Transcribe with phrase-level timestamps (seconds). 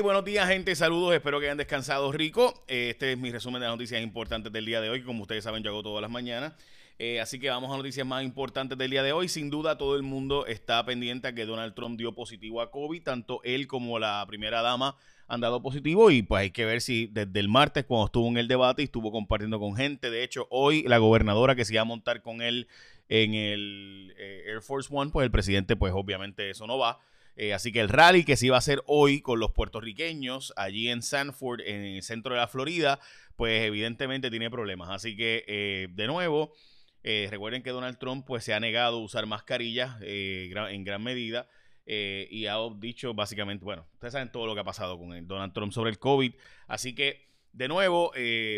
[0.00, 0.74] buenos días, gente.
[0.76, 1.14] Saludos.
[1.14, 2.62] Espero que hayan descansado rico.
[2.68, 5.02] Este es mi resumen de las noticias importantes del día de hoy.
[5.02, 6.52] Como ustedes saben, yo hago todas las mañanas.
[7.00, 9.28] Eh, así que vamos a noticias más importantes del día de hoy.
[9.28, 13.02] Sin duda, todo el mundo está pendiente a que Donald Trump dio positivo a COVID.
[13.02, 16.10] Tanto él como la primera dama han dado positivo.
[16.12, 18.84] Y pues hay que ver si desde el martes, cuando estuvo en el debate y
[18.84, 20.10] estuvo compartiendo con gente.
[20.10, 22.68] De hecho, hoy la gobernadora que se iba a montar con él
[23.08, 27.00] en el eh, Air Force One, pues el presidente, pues obviamente eso no va.
[27.38, 30.90] Eh, así que el rally que se iba a hacer hoy con los puertorriqueños allí
[30.90, 33.00] en Sanford, en el centro de la Florida,
[33.36, 34.90] pues evidentemente tiene problemas.
[34.90, 36.52] Así que, de nuevo,
[37.10, 41.02] eh, recuerden que Donald Trump pues, se ha negado a usar mascarillas eh, en gran
[41.02, 41.48] medida
[41.86, 45.52] eh, y ha dicho básicamente, bueno, ustedes saben todo lo que ha pasado con Donald
[45.52, 46.34] Trump sobre el COVID.
[46.66, 48.12] Así que, de nuevo,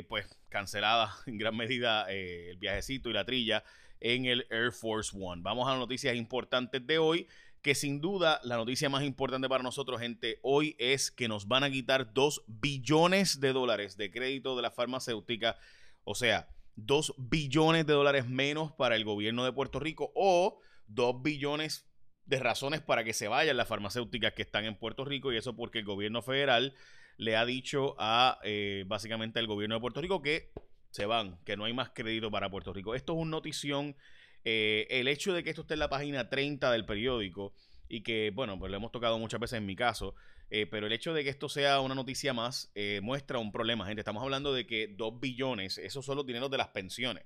[0.09, 3.63] pues cancelada en gran medida el viajecito y la trilla
[4.01, 5.43] en el Air Force One.
[5.43, 7.29] Vamos a las noticias importantes de hoy
[7.63, 11.65] que sin duda la noticia más importante para nosotros, gente, hoy es que nos van
[11.65, 15.57] a quitar 2 billones de dólares de crédito de la farmacéutica.
[16.05, 21.23] O sea, 2 billones de dólares menos para el gobierno de Puerto Rico o 2
[21.23, 21.87] billones
[22.27, 25.57] de razones para que se vayan las farmacéuticas que están en Puerto Rico y eso
[25.57, 26.75] porque el gobierno federal
[27.17, 30.53] le ha dicho a eh, básicamente al gobierno de Puerto Rico que
[30.91, 32.95] se van, que no hay más crédito para Puerto Rico.
[32.95, 33.97] Esto es una notición.
[34.45, 37.55] Eh, el hecho de que esto esté en la página 30 del periódico
[37.89, 40.15] y que, bueno, pues lo hemos tocado muchas veces en mi caso,
[40.49, 43.87] eh, pero el hecho de que esto sea una noticia más eh, muestra un problema,
[43.87, 44.01] gente.
[44.01, 47.25] Estamos hablando de que 2 billones, esos son los dineros de las pensiones,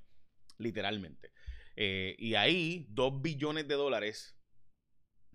[0.59, 1.33] literalmente.
[1.77, 4.37] Y ahí 2 billones de dólares,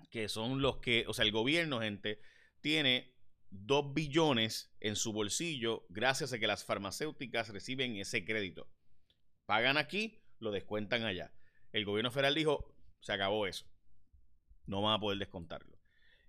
[0.09, 2.21] que son los que, o sea, el gobierno, gente,
[2.61, 3.13] tiene
[3.51, 8.71] 2 billones en su bolsillo gracias a que las farmacéuticas reciben ese crédito.
[9.45, 11.33] Pagan aquí, lo descuentan allá.
[11.71, 12.65] El gobierno federal dijo,
[12.99, 13.65] se acabó eso.
[14.65, 15.77] No van a poder descontarlo.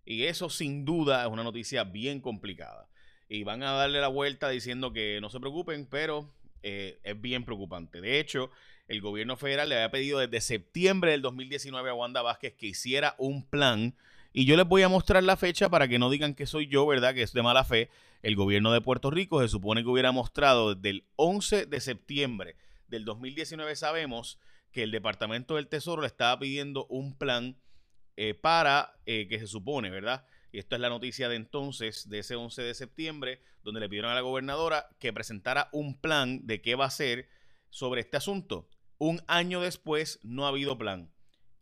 [0.05, 2.89] Y eso sin duda es una noticia bien complicada.
[3.29, 7.45] Y van a darle la vuelta diciendo que no se preocupen, pero eh, es bien
[7.45, 8.01] preocupante.
[8.01, 8.51] De hecho,
[8.89, 13.15] el gobierno federal le había pedido desde septiembre del 2019 a Wanda Vázquez que hiciera
[13.19, 13.95] un plan.
[14.33, 16.87] Y yo les voy a mostrar la fecha para que no digan que soy yo,
[16.87, 17.15] ¿verdad?
[17.15, 17.89] Que es de mala fe.
[18.23, 22.57] El gobierno de Puerto Rico se supone que hubiera mostrado desde el 11 de septiembre
[22.89, 23.77] del 2019.
[23.77, 24.39] Sabemos
[24.73, 27.61] que el Departamento del Tesoro le estaba pidiendo un plan
[28.17, 30.27] eh, para eh, que se supone, ¿verdad?
[30.53, 34.11] Y esto es la noticia de entonces, de ese 11 de septiembre, donde le pidieron
[34.11, 37.29] a la gobernadora que presentara un plan de qué va a hacer
[37.69, 38.69] sobre este asunto.
[38.99, 41.13] Un año después no ha habido plan.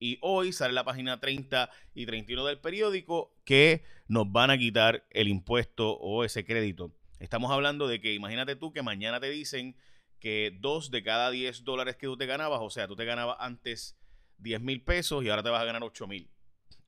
[0.00, 5.06] Y hoy sale la página 30 y 31 del periódico que nos van a quitar
[5.10, 6.94] el impuesto o ese crédito.
[7.19, 9.76] Estamos hablando de que imagínate tú que mañana te dicen
[10.19, 13.37] que dos de cada 10 dólares que tú te ganabas, o sea, tú te ganabas
[13.41, 13.97] antes
[14.39, 16.31] 10 mil pesos y ahora te vas a ganar 8 mil.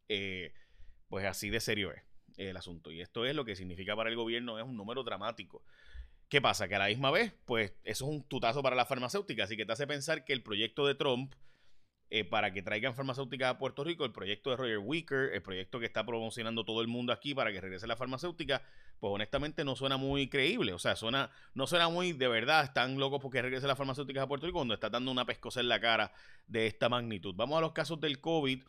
[0.08, 0.52] Eh,
[1.08, 2.02] pues así de serio es
[2.36, 2.90] el asunto.
[2.90, 5.62] Y esto es lo que significa para el gobierno, es un número dramático.
[6.28, 6.68] ¿Qué pasa?
[6.68, 9.66] Que a la misma vez, pues eso es un tutazo para la farmacéutica, así que
[9.66, 11.34] te hace pensar que el proyecto de Trump
[12.10, 15.78] eh, para que traigan farmacéuticas a Puerto Rico, el proyecto de Roger Wicker, el proyecto
[15.78, 18.62] que está promocionando todo el mundo aquí para que regrese la farmacéutica,
[18.98, 20.72] pues honestamente no suena muy creíble.
[20.72, 24.28] O sea, suena, no suena muy de verdad, están locos porque regrese la farmacéutica a
[24.28, 26.12] Puerto Rico cuando está dando una pescosa en la cara
[26.46, 27.34] de esta magnitud.
[27.36, 28.62] Vamos a los casos del COVID.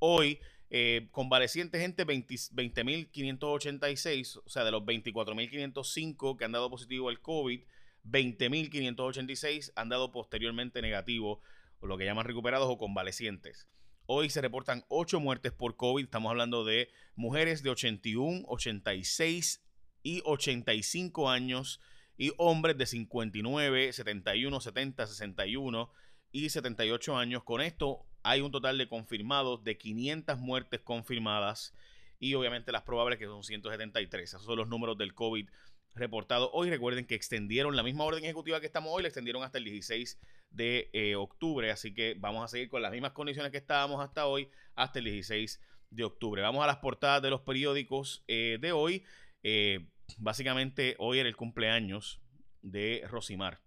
[0.00, 0.38] Hoy
[0.70, 7.62] eh, convaleciente, gente, 20.586, o sea, de los 24.505 que han dado positivo al COVID,
[8.04, 11.40] 20.586 han dado posteriormente negativo,
[11.80, 13.68] o lo que llaman recuperados o convalecientes.
[14.06, 16.04] Hoy se reportan 8 muertes por COVID.
[16.04, 19.62] Estamos hablando de mujeres de 81, 86
[20.02, 21.80] y 85 años
[22.16, 25.90] y hombres de 59, 71, 70, 61
[26.32, 27.44] y 78 años.
[27.44, 31.74] Con esto hay un total de confirmados de 500 muertes confirmadas
[32.18, 34.28] y obviamente las probables que son 173.
[34.28, 35.48] Esos son los números del COVID
[35.98, 36.70] reportado hoy.
[36.70, 40.18] Recuerden que extendieron la misma orden ejecutiva que estamos hoy, la extendieron hasta el 16
[40.50, 44.26] de eh, octubre, así que vamos a seguir con las mismas condiciones que estábamos hasta
[44.26, 45.60] hoy, hasta el 16
[45.90, 46.42] de octubre.
[46.42, 49.04] Vamos a las portadas de los periódicos eh, de hoy.
[49.42, 49.88] Eh,
[50.18, 52.20] básicamente hoy era el cumpleaños
[52.62, 53.60] de Rosimar.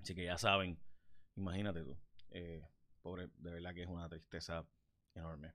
[0.00, 0.78] Así que ya saben,
[1.36, 1.96] imagínate tú.
[3.02, 4.66] Pobre, de verdad que es una tristeza
[5.14, 5.54] enorme.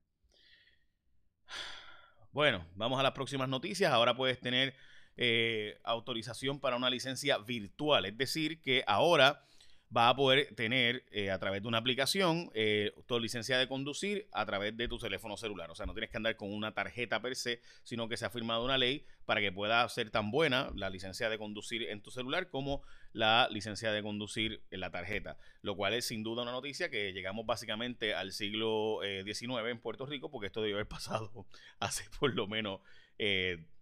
[2.34, 3.92] Bueno, vamos a las próximas noticias.
[3.92, 4.76] Ahora puedes tener
[5.18, 8.06] eh, autorización para una licencia virtual.
[8.06, 9.44] Es decir, que ahora
[9.90, 14.28] vas a poder tener eh, a través de una aplicación eh, tu licencia de conducir
[14.34, 15.72] a través de tu teléfono celular.
[15.72, 18.30] O sea, no tienes que andar con una tarjeta per se, sino que se ha
[18.30, 22.12] firmado una ley para que pueda ser tan buena la licencia de conducir en tu
[22.12, 22.82] celular como
[23.14, 25.38] la licencia de conducir en la tarjeta.
[25.62, 29.80] Lo cual es sin duda una noticia que llegamos básicamente al siglo XIX eh, en
[29.80, 31.46] Puerto Rico, porque esto debió haber pasado
[31.80, 32.82] hace por lo menos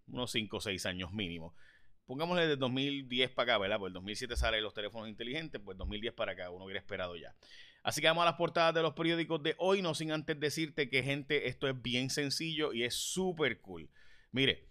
[0.08, 1.54] unos 5 o 6 años mínimo.
[2.06, 3.78] Pongámosle de 2010 para acá, ¿verdad?
[3.78, 7.34] Pues el 2007 salen los teléfonos inteligentes, pues 2010 para acá, uno hubiera esperado ya.
[7.82, 10.88] Así que vamos a las portadas de los periódicos de hoy, no sin antes decirte
[10.88, 13.88] que, gente, esto es bien sencillo y es súper cool.
[14.32, 14.68] Mire,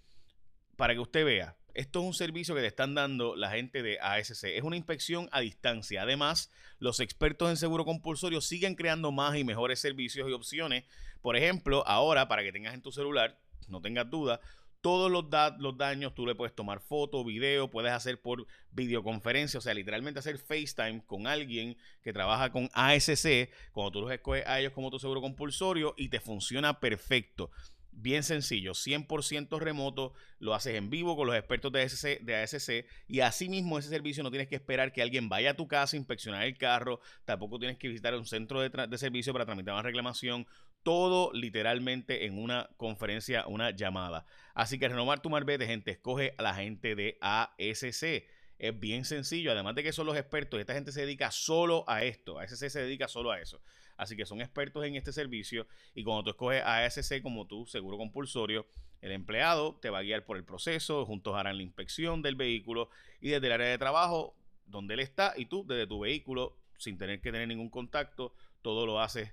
[0.76, 4.00] para que usted vea, esto es un servicio que te están dando la gente de
[4.00, 4.46] ASC.
[4.46, 6.04] Es una inspección a distancia.
[6.04, 10.86] Además, los expertos en seguro compulsorio siguen creando más y mejores servicios y opciones.
[11.22, 14.40] Por ejemplo, ahora, para que tengas en tu celular, no tengas duda,
[14.86, 15.26] todos los,
[15.58, 20.20] los daños tú le puedes tomar foto, video, puedes hacer por videoconferencia, o sea, literalmente
[20.20, 24.92] hacer FaceTime con alguien que trabaja con ASC, cuando tú los escoges a ellos como
[24.92, 27.50] tu seguro compulsorio y te funciona perfecto.
[27.98, 32.86] Bien sencillo, 100% remoto, lo haces en vivo con los expertos de, ASC, de ASC
[33.08, 36.00] y asimismo ese servicio no tienes que esperar que alguien vaya a tu casa a
[36.00, 40.46] inspeccionar el carro, tampoco tienes que visitar un centro de, servicio para tramitar una reclamación,
[40.84, 44.26] todo literalmente en una conferencia, una llamada.
[44.54, 48.26] Así que renovar tu marbete, gente, escoge a la gente de ASC.
[48.60, 52.04] Es bien sencillo, además de que son los expertos, esta gente se dedica solo a
[52.04, 53.62] esto, ASC se dedica solo a eso.
[53.98, 57.98] Así que son expertos en este servicio y cuando tú escoges ASC como tu seguro
[57.98, 58.66] compulsorio,
[59.02, 62.90] el empleado te va a guiar por el proceso, juntos harán la inspección del vehículo
[63.22, 66.98] y desde el área de trabajo donde él está y tú desde tu vehículo sin
[66.98, 69.32] tener que tener ningún contacto, todo lo haces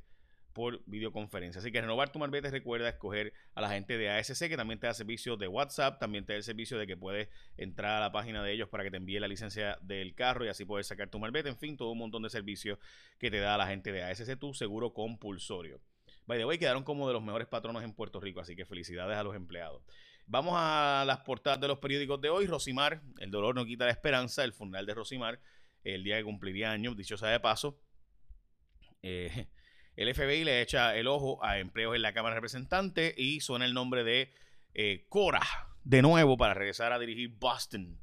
[0.53, 1.61] por videoconferencia.
[1.61, 4.87] Así que renovar tu marbete recuerda escoger a la gente de ASC que también te
[4.87, 8.13] da servicio de WhatsApp, también te da el servicio de que puedes entrar a la
[8.13, 11.09] página de ellos para que te envíe la licencia del carro y así puedes sacar
[11.09, 11.49] tu marbete.
[11.49, 12.79] En fin, todo un montón de servicios
[13.19, 15.81] que te da la gente de ASC, tu seguro compulsorio.
[16.27, 19.17] By the way, quedaron como de los mejores patronos en Puerto Rico, así que felicidades
[19.17, 19.83] a los empleados.
[20.27, 22.47] Vamos a las portadas de los periódicos de hoy.
[22.47, 25.41] Rosimar, el dolor no quita la esperanza, el funeral de Rosimar,
[25.83, 27.79] el día que cumpliría años, dicho sea de paso.
[29.03, 29.49] Eh,
[29.97, 33.65] el FBI le echa el ojo a empleos en la Cámara de Representantes y suena
[33.65, 34.33] el nombre de
[34.75, 35.43] eh, Cora
[35.85, 37.99] de nuevo para regresar a dirigir Boston,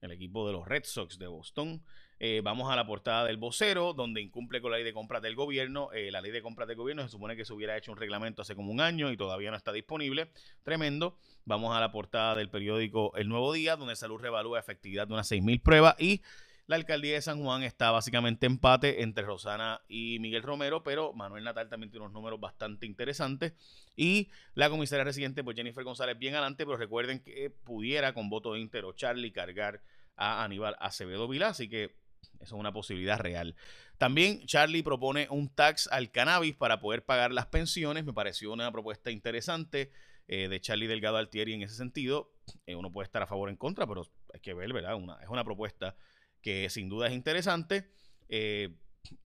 [0.00, 1.82] el equipo de los Red Sox de Boston.
[2.24, 5.34] Eh, vamos a la portada del vocero, donde incumple con la ley de compras del
[5.34, 5.90] gobierno.
[5.92, 8.42] Eh, la ley de compras del gobierno se supone que se hubiera hecho un reglamento
[8.42, 10.30] hace como un año y todavía no está disponible.
[10.62, 11.18] Tremendo.
[11.44, 15.32] Vamos a la portada del periódico El Nuevo Día, donde Salud revalúa efectividad de unas
[15.32, 16.22] 6.000 pruebas y
[16.66, 21.44] la alcaldía de San Juan está básicamente empate entre Rosana y Miguel Romero, pero Manuel
[21.44, 23.54] Natal también tiene unos números bastante interesantes.
[23.96, 28.54] Y la comisaria residente, pues Jennifer González, bien adelante, pero recuerden que pudiera con voto
[28.54, 29.82] de Inter o Charlie cargar
[30.16, 31.96] a Aníbal Acevedo Vilá, así que
[32.40, 33.56] eso es una posibilidad real.
[33.98, 38.04] También Charlie propone un tax al cannabis para poder pagar las pensiones.
[38.04, 39.92] Me pareció una propuesta interesante
[40.28, 42.32] eh, de Charlie Delgado Altieri en ese sentido.
[42.66, 44.96] Eh, uno puede estar a favor o en contra, pero hay que ver, ¿verdad?
[44.96, 45.96] Una, es una propuesta
[46.42, 47.88] que sin duda es interesante.
[48.28, 48.74] Eh,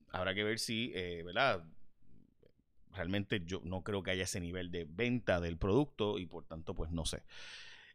[0.09, 1.63] habrá que ver si, eh, ¿verdad?
[2.93, 6.73] Realmente yo no creo que haya ese nivel de venta del producto y por tanto,
[6.73, 7.23] pues no sé.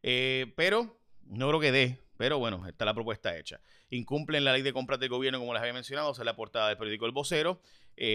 [0.02, 3.60] Eh, pero no creo que dé, pero bueno, está la propuesta hecha.
[3.90, 6.68] Incumplen la ley de compras del gobierno, como les había mencionado, o sea, la portada
[6.68, 7.60] del periódico El Vocero.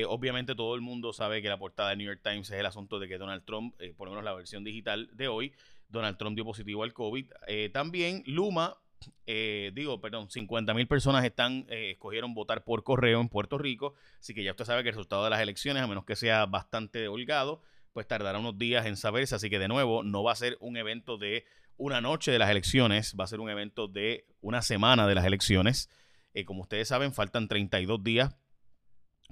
[0.07, 3.00] obviamente todo el mundo sabe que la portada del New York Times es el asunto
[3.00, 5.53] de que Donald Trump, por lo menos la versión digital de hoy,
[5.88, 7.31] Donald Trump dio positivo al COVID.
[7.71, 8.77] también Luma
[9.26, 13.94] eh, digo, perdón, 50 mil personas están, eh, escogieron votar por correo en Puerto Rico,
[14.20, 16.46] así que ya usted sabe que el resultado de las elecciones, a menos que sea
[16.46, 17.62] bastante holgado,
[17.94, 20.78] pues tardará unos días en saberse, así que de nuevo no va a ser un
[20.78, 21.46] evento de
[21.78, 25.25] una noche de las elecciones, va a ser un evento de una semana de las
[25.25, 25.89] elecciones.
[26.34, 28.36] Eh, como ustedes saben, faltan 32 días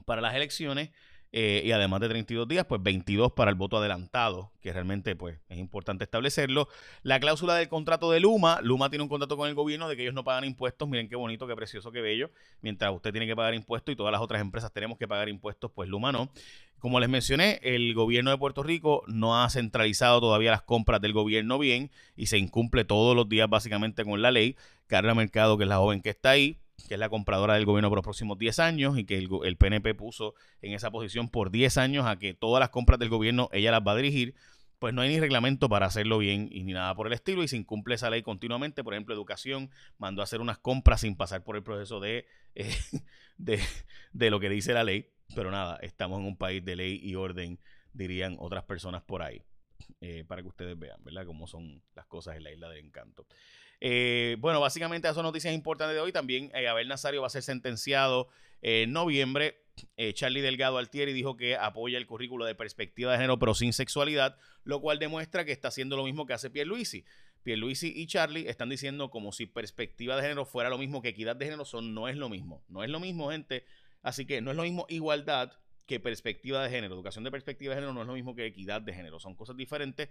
[0.06, 0.92] para las elecciones.
[1.38, 5.38] Eh, y además de 32 días, pues 22 para el voto adelantado, que realmente pues
[5.50, 6.70] es importante establecerlo.
[7.04, 10.04] La cláusula del contrato de Luma, Luma tiene un contrato con el gobierno de que
[10.04, 13.36] ellos no pagan impuestos, miren qué bonito, qué precioso, qué bello, mientras usted tiene que
[13.36, 16.30] pagar impuestos y todas las otras empresas tenemos que pagar impuestos, pues Luma no.
[16.80, 21.12] Como les mencioné, el gobierno de Puerto Rico no ha centralizado todavía las compras del
[21.12, 24.56] gobierno bien y se incumple todos los días básicamente con la ley.
[24.88, 27.90] Carla Mercado, que es la joven que está ahí, que es la compradora del gobierno
[27.90, 31.78] por los próximos 10 años y que el, PNP puso en esa posición por 10
[31.78, 34.36] años a que todas las compras del gobierno ella las va a dirigir,
[34.80, 37.48] pues no hay ni reglamento para hacerlo bien y ni nada por el estilo y
[37.48, 38.84] se incumple esa ley continuamente.
[38.84, 42.76] Por ejemplo, educación mandó a hacer unas compras sin pasar por el proceso de, eh,
[43.38, 47.16] de, lo que dice la ley, pero nada, estamos en un país de ley y
[47.16, 47.60] orden,
[47.94, 49.44] dirían otras personas por ahí.
[50.02, 51.26] Eh, para que ustedes vean, ¿verdad?
[51.26, 53.28] Cómo son las cosas en la isla del encanto.
[53.82, 56.12] Eh, bueno, básicamente esas son noticias importantes de hoy.
[56.12, 58.30] También eh, Abel Nazario va a ser sentenciado
[58.62, 59.58] en noviembre.
[59.98, 63.74] Eh, Charlie Delgado Altieri dijo que apoya el currículo de perspectiva de género, pero sin
[63.74, 67.06] sexualidad, lo cual demuestra que está haciendo lo mismo que hace Pierluisi.
[67.44, 71.36] Pierluisi y Charlie están diciendo como si perspectiva de género fuera lo mismo que equidad
[71.36, 72.64] de género, son, no es lo mismo.
[72.70, 73.66] No es lo mismo, gente.
[74.02, 75.54] Así que no es lo mismo igualdad
[75.86, 76.96] que perspectiva de género.
[76.96, 79.56] Educación de perspectiva de género no es lo mismo que equidad de género, son cosas
[79.56, 80.10] diferentes.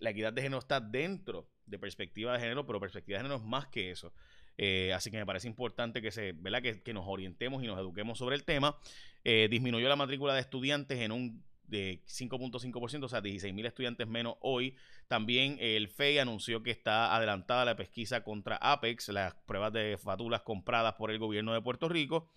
[0.00, 3.44] La equidad de género está dentro de perspectiva de género, pero perspectiva de género es
[3.44, 4.12] más que eso.
[4.56, 6.62] Eh, así que me parece importante que, se, ¿verdad?
[6.62, 8.76] Que, nos orientemos y nos eduquemos sobre el tema.
[9.24, 14.36] Eh, disminuyó la matrícula de estudiantes en un de 5.5%, o sea, 16.000 estudiantes menos
[14.40, 14.76] hoy.
[15.08, 20.42] También el FEI anunció que está adelantada la pesquisa contra Apex, las pruebas de fatulas
[20.42, 22.30] compradas por el gobierno de Puerto Rico.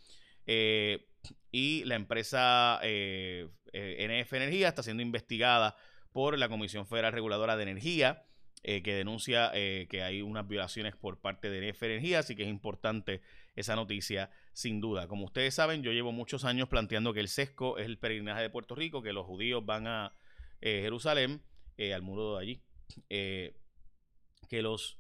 [0.48, 1.06] Eh,
[1.51, 5.75] y la empresa eh, eh, NF Energía está siendo investigada
[6.13, 8.24] por la Comisión Federal Reguladora de Energía,
[8.63, 13.22] que denuncia que hay unas violaciones por parte de NF Energía, así que es importante
[13.56, 15.08] esa noticia sin duda.
[15.08, 18.50] Como ustedes saben, yo llevo muchos años planteando que el sesco es el peregrinaje de
[18.50, 20.13] Puerto Rico, que los judíos van a
[20.60, 21.42] Jerusalén,
[21.77, 22.62] al muro de allí,
[23.08, 25.00] que los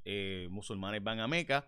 [0.49, 1.67] musulmanes van a Meca,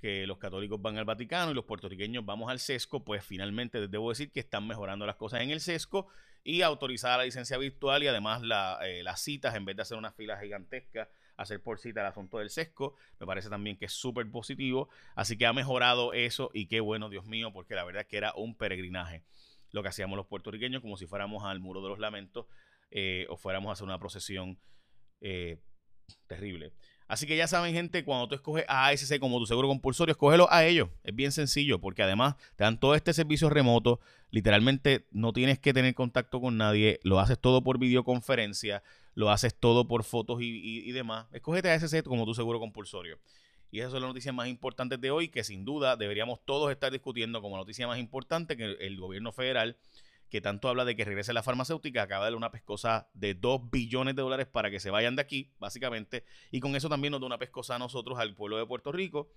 [0.00, 4.10] que los católicos van al Vaticano y los puertorriqueños vamos al sesco, pues finalmente debo
[4.10, 6.08] decir que están mejorando las cosas en el sesco
[6.44, 8.42] y autorizada la licencia virtual y además
[8.82, 12.38] eh, las citas, en vez de hacer una fila gigantesca, hacer por cita el asunto
[12.38, 16.66] del sesco, me parece también que es súper positivo, así que ha mejorado eso y
[16.66, 19.24] qué bueno, Dios mío, porque la verdad es que era un peregrinaje
[19.72, 22.46] lo que hacíamos los puertorriqueños, como si fuéramos al Muro de los Lamentos
[22.90, 24.58] eh, o fuéramos a hacer una procesión
[25.20, 25.60] eh,
[26.26, 26.72] terrible.
[27.08, 30.48] Así que ya saben, gente, cuando tú escoges a ASC como tu seguro compulsorio, escógelo
[30.50, 30.88] a ellos.
[31.04, 34.00] Es bien sencillo, porque además te dan todo este servicio remoto.
[34.30, 36.98] Literalmente no tienes que tener contacto con nadie.
[37.04, 38.82] Lo haces todo por videoconferencia.
[39.14, 41.26] Lo haces todo por fotos y, demás.
[41.32, 43.18] Escógete a ASC como tu seguro compulsorio.
[43.70, 46.90] Y esas son las noticias más importantes de hoy, que sin duda deberíamos todos estar
[46.90, 49.76] discutiendo como noticia más importante que el gobierno federal
[50.28, 53.70] que tanto habla de que regrese la farmacéutica, acaba de darle una pescosa de 2
[53.70, 57.20] billones de dólares para que se vayan de aquí, básicamente, y con eso también nos
[57.20, 59.30] da una pescosa a nosotros, al pueblo de Puerto Rico.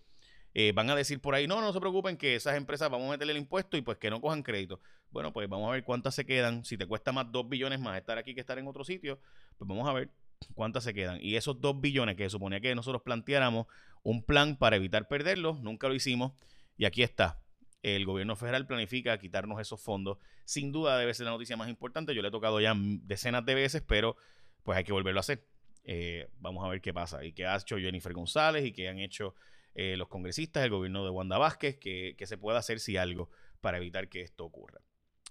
[0.56, 3.12] Eh, van a decir por ahí, no, no se preocupen que esas empresas vamos a
[3.12, 4.82] meterle el impuesto y pues que no cojan crédito.
[5.12, 6.66] Bueno, pues vamos a ver cuántas se quedan.
[6.66, 9.20] Si te cuesta más 2 billones más estar aquí que estar en otro sitio,
[9.58, 10.10] pues vamos a ver
[10.56, 11.20] cuántas se quedan.
[11.22, 13.68] Y esos 2 billones que suponía que nosotros planteáramos
[14.02, 16.32] un plan para evitar perderlos, nunca lo hicimos.
[16.78, 17.40] Y aquí está
[17.82, 20.18] el gobierno federal planifica quitarnos esos fondos.
[20.46, 22.14] Sin duda debe ser la noticia más importante.
[22.14, 24.18] Yo le he tocado ya decenas de veces, pero
[24.64, 25.46] pues hay que volverlo a hacer.
[25.84, 29.00] Eh, vamos a ver qué pasa y qué ha hecho Jennifer González y qué han
[29.00, 29.36] hecho
[29.76, 33.30] eh, los congresistas, el gobierno de Wanda Vázquez, que, se pueda hacer si algo
[33.62, 34.82] para evitar que esto ocurra.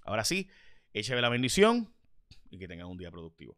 [0.05, 0.49] Ahora sí,
[0.93, 1.93] écheme la bendición
[2.51, 3.57] y que tengan un día productivo.